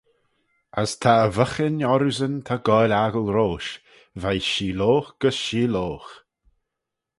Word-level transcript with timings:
As 0.81 0.91
ta 1.01 1.13
e 1.27 1.29
vyghin 1.35 1.77
orroosyn 1.93 2.35
ta 2.45 2.55
goaill 2.65 2.93
aggle 3.05 3.29
roish, 3.35 3.71
veih 4.21 4.45
sheeloghe 4.51 5.13
gys 5.21 5.37
sheeloghe. 5.45 6.13